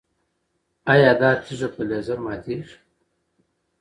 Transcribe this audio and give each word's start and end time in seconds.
ایا 0.93 1.11
دا 1.21 1.29
تیږه 1.43 1.67
په 1.73 1.81
لیزر 1.89 2.17
ماتیږي؟ 2.25 2.75